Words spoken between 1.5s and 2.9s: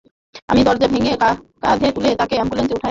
কাধে তুলে, তাকে অ্যাম্বুলেন্সে উঠাই।